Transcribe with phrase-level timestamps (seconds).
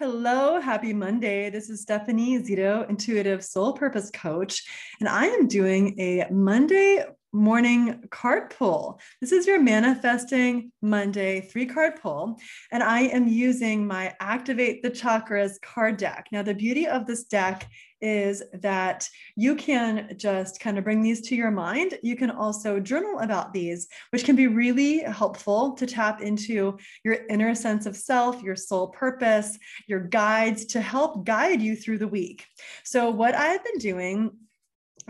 [0.00, 1.50] Hello, happy Monday.
[1.50, 4.64] This is Stephanie Zito, Intuitive Soul Purpose Coach,
[4.98, 8.98] and I am doing a Monday morning card pull.
[9.20, 12.38] This is your manifesting Monday three card pull,
[12.72, 16.28] and I am using my Activate the Chakras card deck.
[16.32, 17.68] Now, the beauty of this deck
[18.00, 21.98] is that you can just kind of bring these to your mind.
[22.02, 27.18] You can also journal about these, which can be really helpful to tap into your
[27.28, 32.08] inner sense of self, your soul purpose, your guides to help guide you through the
[32.08, 32.46] week.
[32.84, 34.30] So, what I've been doing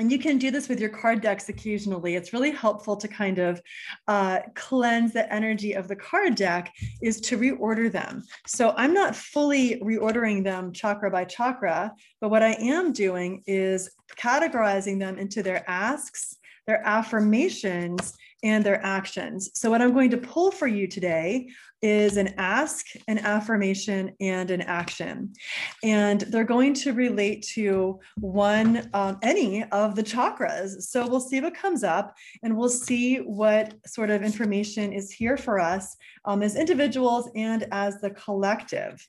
[0.00, 2.16] and you can do this with your card decks occasionally.
[2.16, 3.60] It's really helpful to kind of
[4.08, 6.72] uh, cleanse the energy of the card deck
[7.02, 8.24] is to reorder them.
[8.46, 13.90] So I'm not fully reordering them chakra by chakra, but what I am doing is
[14.16, 19.50] categorizing them into their asks, their affirmations, and their actions.
[19.54, 21.48] So what I'm going to pull for you today
[21.82, 25.32] is an ask, an affirmation, and an action.
[25.82, 30.82] And they're going to relate to one, um, any of the chakras.
[30.82, 35.38] So we'll see what comes up and we'll see what sort of information is here
[35.38, 39.06] for us um, as individuals and as the collective.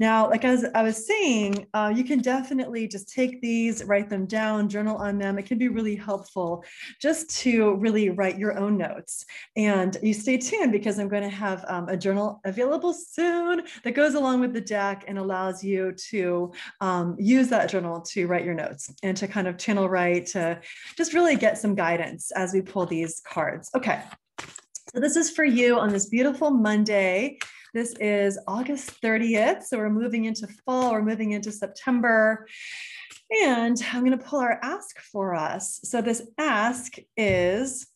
[0.00, 4.26] Now, like as I was saying, uh, you can definitely just take these, write them
[4.26, 5.38] down, journal on them.
[5.38, 6.64] It can be really helpful
[7.00, 9.24] just to really write your own notes.
[9.56, 13.92] And you stay tuned because I'm going to have um, a journal available soon that
[13.92, 18.44] goes along with the deck and allows you to um, use that journal to write
[18.44, 20.60] your notes and to kind of channel write to
[20.96, 23.70] just really get some guidance as we pull these cards.
[23.74, 24.02] Okay.
[24.94, 27.38] So this is for you on this beautiful Monday.
[27.74, 29.64] This is August 30th.
[29.64, 32.46] So we're moving into fall, we're moving into September.
[33.44, 35.80] And I'm going to pull our ask for us.
[35.84, 37.86] So this ask is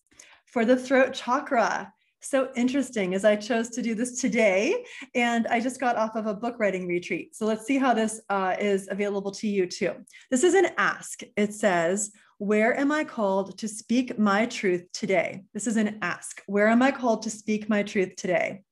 [0.52, 1.92] for the throat chakra
[2.24, 4.84] so interesting as I chose to do this today.
[5.14, 7.34] And I just got off of a book writing retreat.
[7.34, 9.94] So let's see how this uh, is available to you too.
[10.30, 11.22] This is an ask.
[11.36, 15.42] It says, Where am I called to speak my truth today?
[15.52, 16.42] This is an ask.
[16.46, 18.62] Where am I called to speak my truth today?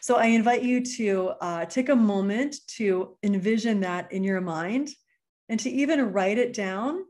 [0.00, 4.90] So I invite you to uh, take a moment to envision that in your mind
[5.48, 7.04] and to even write it down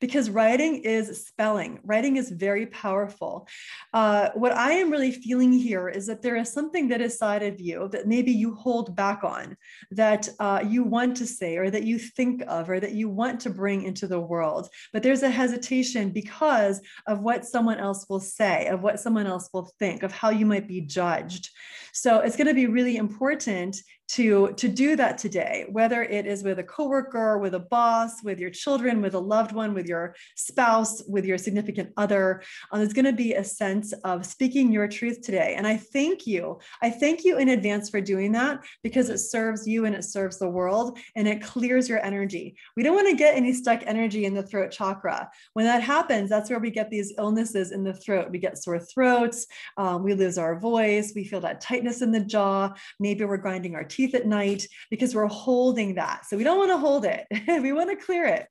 [0.00, 1.80] because writing is spelling.
[1.84, 3.48] Writing is very powerful.
[3.92, 7.42] Uh, what I am really feeling here is that there is something that is side
[7.42, 9.56] of you that maybe you hold back on,
[9.90, 13.40] that uh, you want to say, or that you think of, or that you want
[13.40, 14.68] to bring into the world.
[14.92, 19.48] But there's a hesitation because of what someone else will say, of what someone else
[19.52, 21.50] will think, of how you might be judged.
[21.92, 23.76] So it's going to be really important
[24.08, 28.38] to to do that today whether it is with a coworker with a boss with
[28.38, 32.42] your children with a loved one with your spouse with your significant other
[32.72, 35.54] um, there's going to be a sense of speaking your truth today.
[35.56, 39.66] And i thank you i thank you in advance for doing that because it serves
[39.66, 42.56] you and it serves the world and it clears your energy.
[42.76, 45.30] We don't want to get any stuck energy in the throat chakra.
[45.52, 48.30] When that happens that's where we get these illnesses in the throat.
[48.30, 49.46] We get sore throats
[49.76, 52.72] um, we lose our voice we feel that tightness in the jaw.
[52.98, 56.24] Maybe we're grinding our teeth teeth at night because we're holding that.
[56.26, 57.26] So we don't want to hold it.
[57.48, 58.46] we want to clear it.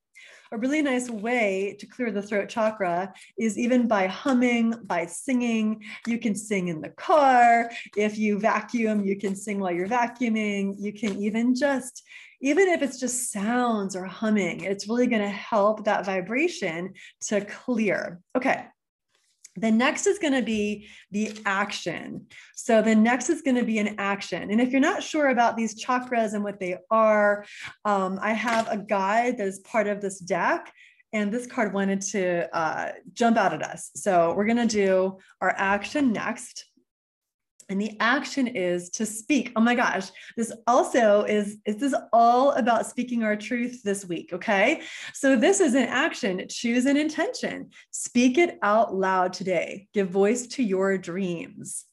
[0.51, 5.83] A really nice way to clear the throat chakra is even by humming, by singing.
[6.05, 7.69] You can sing in the car.
[7.95, 10.75] If you vacuum, you can sing while you're vacuuming.
[10.79, 12.03] You can even just,
[12.41, 16.93] even if it's just sounds or humming, it's really going to help that vibration
[17.27, 18.19] to clear.
[18.35, 18.65] Okay.
[19.57, 22.27] The next is going to be the action.
[22.55, 24.51] So the next is going to be an action.
[24.51, 27.45] And if you're not sure about these chakras and what they are,
[27.83, 30.71] um, I have a guide that is part of this deck.
[31.13, 33.91] And this card wanted to uh, jump out at us.
[33.95, 36.65] So we're going to do our action next.
[37.69, 39.51] And the action is to speak.
[39.55, 44.31] Oh my gosh, this also is, is this all about speaking our truth this week?
[44.31, 44.81] Okay.
[45.13, 46.45] So this is an action.
[46.49, 47.71] Choose an intention.
[47.91, 49.87] Speak it out loud today.
[49.93, 51.85] Give voice to your dreams.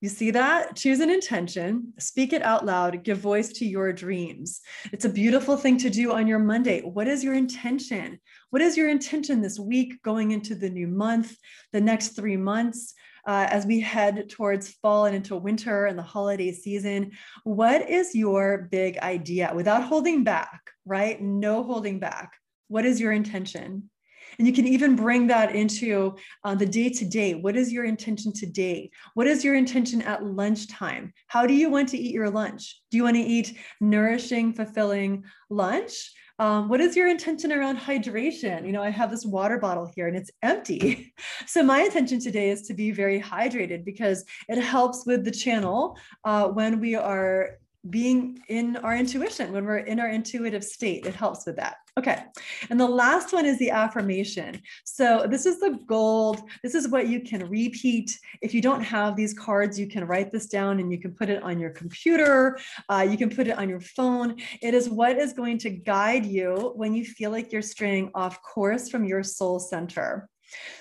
[0.00, 0.76] You see that?
[0.76, 4.62] Choose an intention, speak it out loud, give voice to your dreams.
[4.92, 6.80] It's a beautiful thing to do on your Monday.
[6.80, 8.18] What is your intention?
[8.48, 11.36] What is your intention this week going into the new month,
[11.72, 12.94] the next three months?
[13.26, 17.12] Uh, as we head towards fall and into winter and the holiday season.
[17.44, 21.20] What is your big idea without holding back, right?
[21.20, 22.32] No holding back.
[22.68, 23.90] What is your intention?
[24.38, 27.34] And you can even bring that into uh, the day to day.
[27.34, 28.90] What is your intention today?
[29.14, 31.12] What is your intention at lunchtime?
[31.26, 32.80] How do you want to eat your lunch?
[32.90, 36.12] Do you want to eat nourishing, fulfilling lunch?
[36.40, 38.64] Um, what is your intention around hydration?
[38.64, 41.12] You know, I have this water bottle here and it's empty.
[41.46, 45.98] So my intention today is to be very hydrated because it helps with the channel
[46.24, 47.58] uh, when we are
[47.88, 51.06] being in our intuition, when we're in our intuitive state.
[51.06, 51.76] It helps with that.
[51.98, 52.22] Okay.
[52.70, 54.60] And the last one is the affirmation.
[54.84, 56.42] So this is the gold.
[56.62, 58.16] This is what you can repeat.
[58.42, 61.28] If you don't have these cards, you can write this down and you can put
[61.28, 62.58] it on your computer.
[62.88, 64.36] Uh, you can put it on your phone.
[64.62, 68.40] It is what is going to guide you when you feel like you're straying off
[68.42, 70.29] course from your soul center.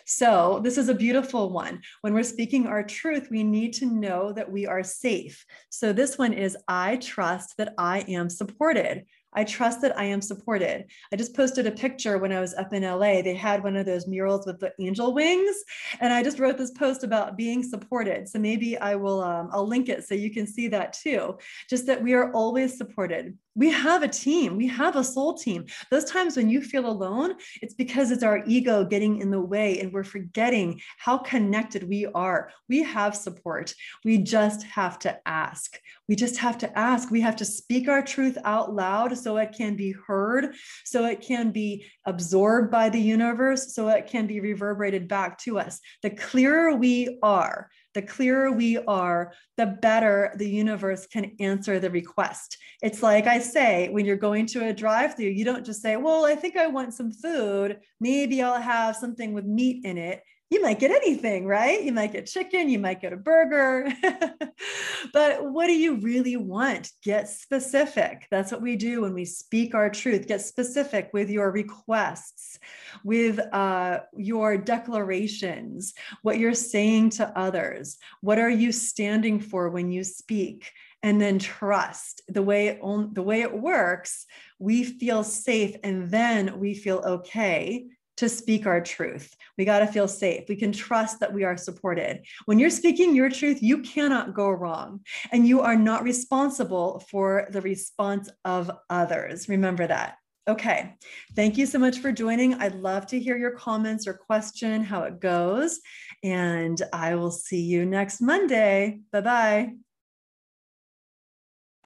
[0.06, 1.82] So, this is a beautiful one.
[2.02, 5.46] When we're speaking our truth, we need to know that we are safe.
[5.70, 9.06] So, this one is I trust that I am supported.
[9.34, 10.86] I trust that I am supported.
[11.14, 13.22] I just posted a picture when I was up in LA.
[13.22, 15.56] They had one of those murals with the angel wings,
[16.00, 18.28] and I just wrote this post about being supported.
[18.28, 21.38] So maybe I will um, I'll link it so you can see that too.
[21.70, 24.56] Just that we are always supported we have a team.
[24.56, 25.66] We have a soul team.
[25.92, 29.80] Those times when you feel alone it's because it's our ego getting in the way
[29.80, 32.52] and we're forgetting how connected we are.
[32.68, 33.74] We have support.
[34.06, 35.80] We just have to ask.
[36.08, 37.12] We just have to ask.
[37.12, 40.56] We have to speak our truth out loud so it can be heard
[40.86, 45.60] so it can be absorbed by the universe so it can be reverberated back to
[45.60, 45.80] us.
[46.02, 51.90] The clearer we are the clearer we are, the better the universe can answer the
[51.90, 52.58] request.
[52.82, 55.98] It's like I say, when you're going to a drive through, you don't just say,
[55.98, 57.80] Well, I think I want some food.
[58.00, 61.84] Maybe I'll have something with meat in it you might get anything, right?
[61.84, 63.88] You might get chicken, you might get a burger.
[65.14, 66.92] but what do you really want?
[67.04, 68.26] Get specific.
[68.32, 70.28] That's what we do when we speak our truth.
[70.28, 72.58] Get specific with your requests,
[73.04, 75.94] with uh, your declarations,
[76.24, 78.00] what you're saying to others.
[78.22, 80.72] What are you standing for when you speak?
[81.04, 84.26] And then trust the way it, the way it works.
[84.58, 87.86] We feel safe, and then we feel okay
[88.20, 89.34] to speak our truth.
[89.58, 90.50] We got to feel safe.
[90.50, 92.26] We can trust that we are supported.
[92.46, 95.00] When you're speaking your truth, you cannot go wrong,
[95.32, 99.48] and you are not responsible for the response of others.
[99.48, 100.18] Remember that.
[100.50, 100.96] Okay.
[101.34, 102.56] Thank you so much for joining.
[102.56, 105.80] I'd love to hear your comments or question, how it goes.
[106.22, 109.00] And I will see you next Monday.
[109.14, 109.89] Bye bye.